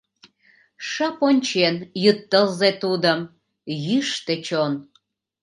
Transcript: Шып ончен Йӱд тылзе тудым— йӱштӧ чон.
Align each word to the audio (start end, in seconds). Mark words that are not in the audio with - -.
Шып 0.89 1.17
ончен 1.27 1.75
Йӱд 2.03 2.19
тылзе 2.29 2.71
тудым— 2.81 3.19
йӱштӧ 3.87 4.33
чон. 4.45 4.73